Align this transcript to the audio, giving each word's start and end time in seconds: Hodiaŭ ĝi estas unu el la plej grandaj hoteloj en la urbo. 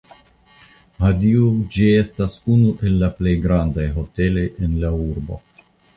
Hodiaŭ 1.01 1.49
ĝi 1.75 1.89
estas 1.97 2.35
unu 2.55 2.71
el 2.87 2.97
la 3.03 3.11
plej 3.19 3.35
grandaj 3.45 3.87
hoteloj 3.99 4.47
en 4.69 4.75
la 4.87 4.95
urbo. 5.05 5.39